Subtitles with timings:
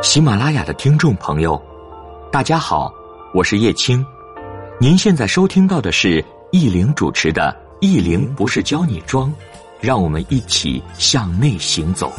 [0.00, 1.60] 喜马拉雅的听众朋友，
[2.30, 2.92] 大家好，
[3.34, 4.04] 我是叶青。
[4.80, 9.28] 您现在收听到的是易玲主持的《易玲不是教你装》，
[9.80, 12.12] 让我们一起向内行走。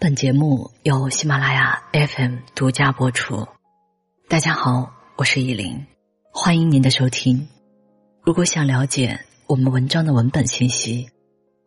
[0.00, 3.46] 本节目由喜马拉雅 FM 独家播出。
[4.28, 5.86] 大家好，我是易玲，
[6.32, 7.46] 欢迎您的收听。
[8.24, 9.18] 如果想了解
[9.48, 11.08] 我们文章的文本信息，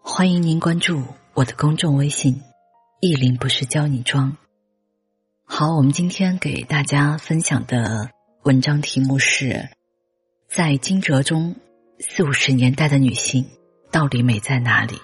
[0.02, 1.02] 欢迎您关注
[1.34, 2.42] 我的公众微信
[3.00, 4.36] “意林不是教你装”。
[5.48, 8.10] 好，我们今天给大家分享的
[8.44, 9.70] 文章题目是：
[10.50, 11.56] 在惊蛰中，
[12.00, 13.46] 四五十年代的女性
[13.92, 15.00] 到底美在哪里？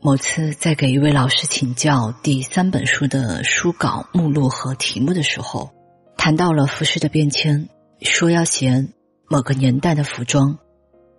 [0.00, 5.70] 某次在给一位老师请教第三本书的书稿目录和题目的时候，
[6.16, 7.68] 谈到了服饰的变迁，
[8.00, 8.88] 说要写。
[9.30, 10.58] 某个年代的服装，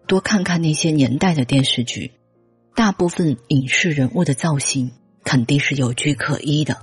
[0.09, 2.13] 多看看那些年代的电视剧，
[2.73, 4.91] 大部分影视人物的造型
[5.23, 6.77] 肯定是有据可依的。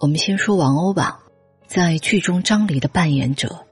[0.00, 1.20] 我们先说王鸥吧，
[1.68, 3.66] 在剧中张离的扮演者，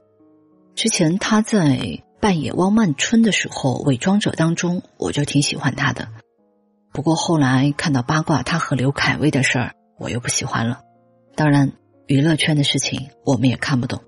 [0.75, 6.07] 之前他在扮演汪曼春的时候，伪装者当中我就挺喜欢他的。
[6.93, 10.79] 不过后来看到八卦他和刘恺威的事儿，我又不喜欢了。
[11.35, 11.73] 当然，
[12.05, 14.01] 娱乐圈的事情我们也看不懂。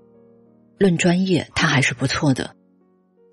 [0.78, 2.56] 论专业，他还是不错的。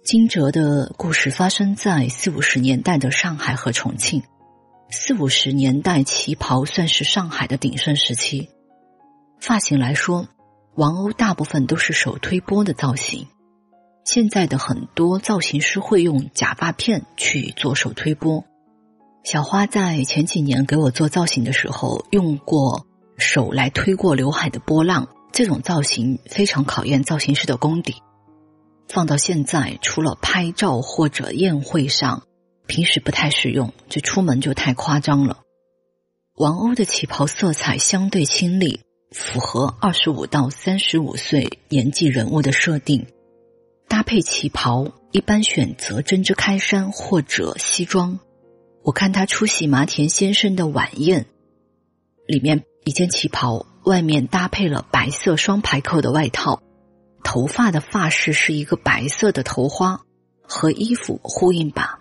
[0.07, 4.23] 金哲的故事发生在四五十年代的上海和重庆。
[4.89, 8.47] 四五十年代旗袍算是上海的鼎盛时期。
[9.41, 10.29] 发型来说，
[10.75, 13.27] 王鸥大部分都是手推波的造型。
[14.05, 18.45] 现在的很多造型师会用假发片去做手推波。
[19.25, 25.09] 小花在前几年给我做造型的时候，用过手来推过刘海的波浪。
[25.33, 27.95] 这种造型非常考验造型师的功底，
[28.87, 32.23] 放到现在，除了拍照或者宴会上，
[32.67, 35.39] 平时不太适用，这出门就太夸张了。
[36.35, 38.81] 王鸥的旗袍色彩相对清丽，
[39.11, 43.07] 符合二十五到三十五岁年纪人物的设定。
[43.87, 48.19] 搭配旗袍一般选择针织开衫或者西装。
[48.83, 51.25] 我看他出席麻田先生的晚宴，
[52.27, 53.65] 里面一件旗袍。
[53.83, 56.61] 外面搭配了白色双排扣的外套，
[57.27, 59.99] 头发的发饰是一个白色的头花，
[60.43, 61.99] 和衣服呼应吧。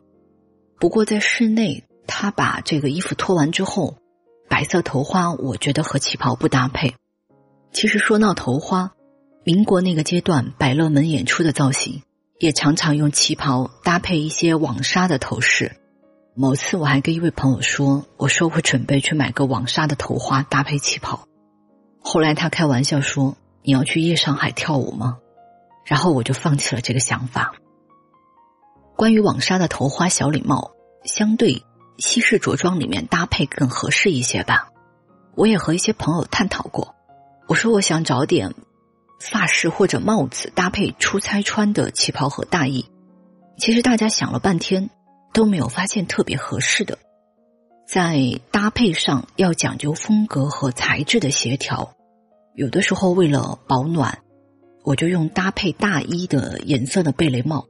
[0.78, 3.96] 不过在室内，他把这个衣服脱完之后，
[4.48, 6.94] 白色头花我觉得和旗袍不搭配。
[7.72, 8.92] 其实说到头花，
[9.42, 12.02] 民国那个阶段百乐门演出的造型，
[12.38, 15.72] 也常常用旗袍搭配一些网纱的头饰。
[16.36, 21.26] 某次我还跟一位朋友说，我说我准备去买个网纱的头花搭配旗袍。
[22.00, 25.18] 后来他开玩笑说：“你要去夜上海跳舞吗？”
[25.84, 27.54] 然后我就放弃了这个想法。
[28.96, 30.70] 关于网纱的头花小礼帽，
[31.04, 31.62] 相对
[31.98, 34.68] 西式着装里面搭配更合适一些吧。
[35.34, 36.94] 我也和一些朋友探讨过，
[37.46, 38.54] 我说我想找点
[39.20, 42.86] 发饰或者帽子搭配出差穿的旗袍和大衣。
[43.58, 44.90] 其实大家想了半天
[45.32, 46.98] 都没有发现特别合适的，
[47.86, 51.95] 在搭配上要讲究风格和材质的协调。
[52.56, 54.20] 有的时候为了保暖，
[54.82, 57.66] 我就用搭配大衣的颜色的贝雷帽。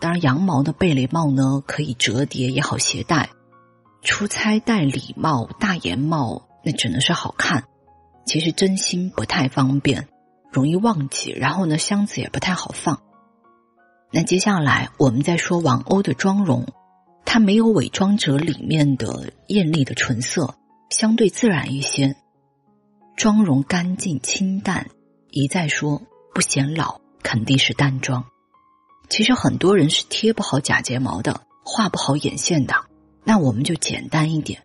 [0.00, 3.30] 当然，羊毛的贝雷帽呢可以折叠也好携带。
[4.02, 7.62] 出差戴礼帽、大檐帽，那只能是好看。
[8.26, 10.08] 其实真心不太方便，
[10.50, 11.30] 容易忘记。
[11.30, 13.00] 然后呢，箱子也不太好放。
[14.10, 16.66] 那接下来我们再说王鸥的妆容，
[17.24, 20.56] 它没有伪装者里面的艳丽的唇色，
[20.90, 22.16] 相对自然一些。
[23.18, 24.90] 妆容干净清淡，
[25.32, 26.02] 一再说
[26.32, 28.24] 不显老，肯定是淡妆。
[29.08, 32.76] 其实很多人是贴不好假睫毛的，画不好眼线的，
[33.24, 34.62] 那我们就简单一点。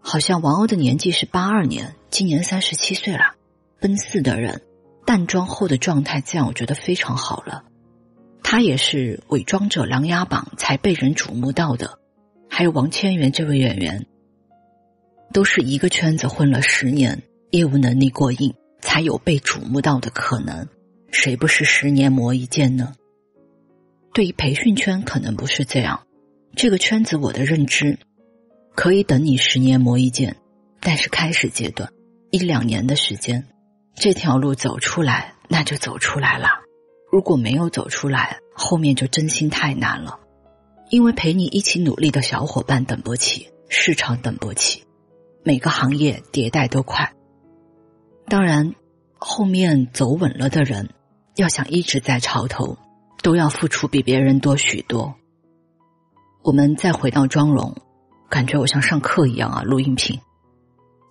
[0.00, 3.36] 好像王鸥的年纪是八二年，今年三十七岁了，
[3.78, 4.62] 奔四的人，
[5.04, 7.62] 淡妆后的状态这样，我觉得非常好了。
[8.42, 12.00] 他也是伪装者《琅琊榜》才被人瞩目到的，
[12.50, 14.04] 还有王千源这位演员，
[15.32, 17.22] 都是一个圈子混了十年。
[17.50, 20.68] 业务能力过硬，才有被瞩目到的可能。
[21.10, 22.92] 谁不是十年磨一剑呢？
[24.12, 26.06] 对于培训圈，可能不是这样。
[26.54, 27.98] 这个圈子，我的认知
[28.74, 30.36] 可以等你十年磨一剑，
[30.80, 31.90] 但是开始阶段
[32.30, 33.46] 一两年的时间，
[33.94, 36.48] 这条路走出来，那就走出来了。
[37.10, 40.18] 如果没有走出来，后面就真心太难了。
[40.90, 44.84] 因为陪你一起努力的小伙伴等不起，市场等不起，
[45.42, 47.12] 每个行业迭代都快。
[48.28, 48.74] 当然，
[49.18, 50.90] 后面走稳了的人，
[51.36, 52.76] 要想一直在潮头，
[53.22, 55.14] 都要付出比别人多许多。
[56.42, 57.76] 我们再回到妆容，
[58.28, 60.20] 感觉我像上课一样啊，录音频。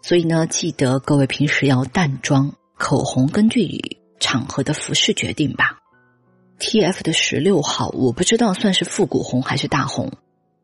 [0.02, 3.80] 所以呢，记得各位平时要淡妆，口红根据
[4.20, 5.80] 场合的服饰决定吧。
[6.60, 10.12] T F 的十六号，我不知道算是复古红还是大红。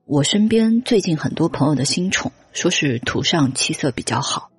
[0.06, 4.51] 我身边最近很多朋友的新宠，说是涂上气色比较好。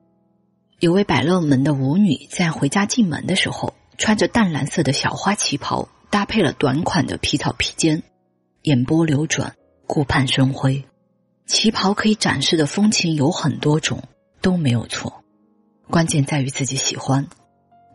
[0.83, 8.03] 有位百乐门的舞女在回家进门的时候，穿着淡蓝色的小花旗袍，搭配了短款的皮草披肩，
[8.63, 9.55] 眼波流转，
[9.87, 10.83] 顾盼生辉。
[11.47, 14.03] 旗袍可以展示的风情有很多种。
[14.41, 15.23] 都没有错，
[15.89, 17.29] 关键在于自己喜欢。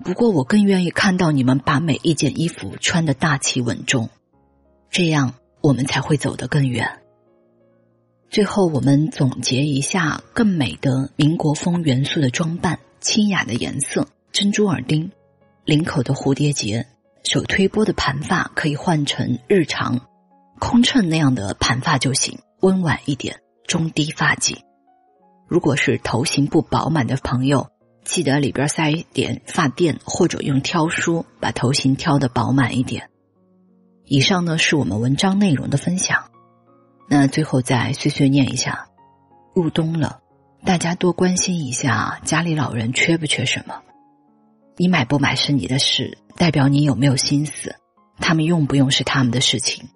[0.06, 4.10] 不过我更愿意看到你们把每一件衣服穿得大气稳重，
[4.90, 7.02] 这样我们才会走得更远。
[8.30, 15.12] 最后，我们总结一下更美的民国风元素的装扮：清雅的颜色，珍珠耳钉，
[15.64, 16.86] 领口的蝴蝶结，
[17.24, 20.02] 手推波的盘发可以换成日常
[20.60, 24.58] 空衬那样的盘发就行，温婉一点，中低发髻。
[25.48, 27.70] 如果是头型不饱满的朋友，
[28.04, 33.10] 记得里边塞一点发垫，或者用挑梳把头型挑的饱满一点。
[34.04, 36.26] 以上呢是我们文章内容的分享。
[37.10, 38.88] 那最后再碎碎念一下：
[39.54, 40.20] 入冬了，
[40.66, 43.82] 大家多关心一下家里老人缺不缺什么。
[44.76, 47.76] 你买不买是你的事，代表你有没有心思。
[48.20, 49.88] 他们用不用是他们的事情。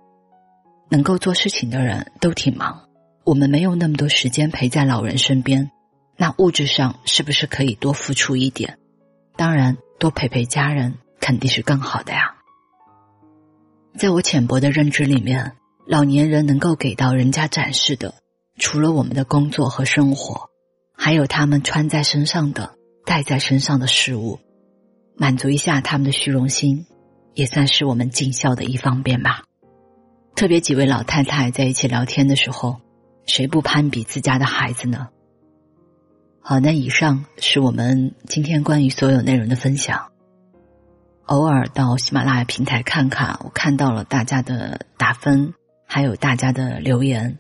[0.89, 2.87] 能够做事情的人都挺忙。
[3.23, 5.71] 我们没有那么多时间陪在老人身边，
[6.17, 8.77] 那物质上是不是可以多付出一点？
[9.35, 12.35] 当然，多陪陪家人肯定是更好的呀。
[13.97, 15.53] 在我浅薄的认知里面，
[15.85, 18.13] 老年人能够给到人家展示的，
[18.57, 20.49] 除了我们的工作和生活，
[20.93, 22.75] 还有他们穿在身上的、
[23.05, 24.39] 戴在身上的事物，
[25.15, 26.85] 满足一下他们的虚荣心，
[27.33, 29.43] 也算是我们尽孝的一方便吧。
[30.35, 32.79] 特别几位老太太在一起聊天的时候。
[33.27, 35.07] 谁不攀比自家的孩子呢？
[36.41, 40.07] 好，那以上是我们今天关于所有内容的分享。
[41.27, 45.53] 偶尔到喜马拉雅平台看看，我看到了大家的打分，
[45.93, 47.37] 还有大家的留言，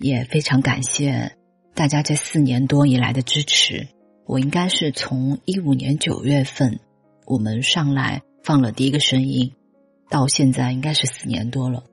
[0.00, 1.36] 也非常感谢
[1.72, 3.86] 大家这四年多以来的支持。
[4.26, 6.80] 我应该是从一五年九月份
[7.26, 9.52] 我们上来放了第一个声音，
[10.10, 11.84] 到现在应该是四年多了。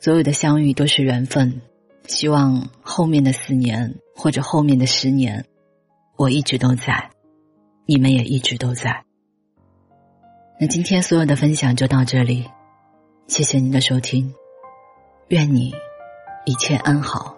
[0.00, 1.62] 所有的相遇都是缘分。
[2.06, 5.46] 希望后面的四年或者后面的十年，
[6.18, 7.08] 我一直都在，
[7.86, 9.04] 你们也一直都在。
[10.60, 12.44] 那今天所有的分享就到这里，
[13.28, 14.34] 谢谢您的收听，
[15.28, 15.74] 愿你
[16.44, 17.36] 一切安好，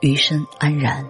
[0.00, 1.06] 余生安然。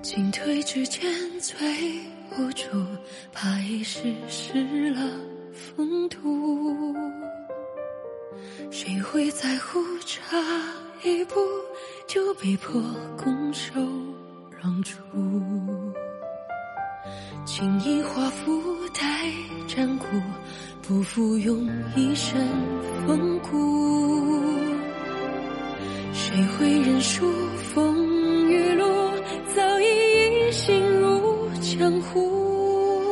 [0.00, 1.02] 进退之间
[1.40, 1.58] 最
[2.38, 2.64] 无助，
[3.32, 5.00] 怕一时失了
[5.52, 6.94] 风度。
[8.70, 10.36] 谁会在乎差
[11.02, 11.34] 一步
[12.06, 12.80] 就被迫
[13.16, 13.72] 拱手
[14.64, 14.96] 让出？
[17.44, 18.62] 轻易画腹
[18.94, 19.30] 待
[19.68, 20.06] 战鼓，
[20.80, 22.40] 不负用一身
[23.06, 23.50] 风骨。
[26.14, 27.30] 谁会认输
[27.74, 28.86] 风雨路？
[29.54, 30.50] 早已。
[30.50, 33.02] 心如江湖，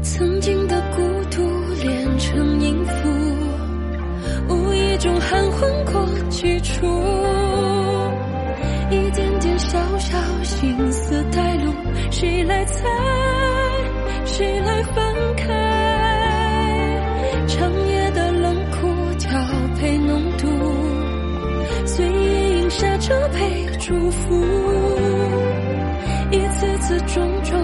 [0.00, 1.42] 曾经的孤独
[1.82, 3.08] 练成音符，
[4.48, 6.86] 无意中含混过几处，
[12.24, 12.88] 谁来猜？
[14.24, 15.52] 谁来分开？
[17.46, 18.88] 长夜的冷酷
[19.18, 19.28] 调
[19.78, 20.48] 配浓度，
[21.84, 23.66] 随意饮下这杯。
[23.78, 24.42] 祝福，
[26.30, 27.60] 一次次种种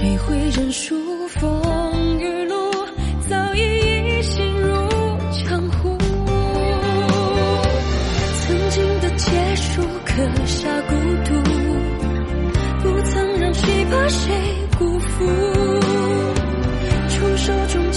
[0.00, 1.28] 谁会认输？
[1.28, 2.54] 风雨路
[3.28, 4.88] 早已一心如
[5.46, 5.94] 江湖。
[8.40, 10.14] 曾经的结束刻
[10.46, 10.94] 下孤
[11.26, 11.34] 独，
[12.82, 14.32] 不曾让谁把谁
[14.78, 15.26] 辜负。
[17.10, 17.89] 出手中。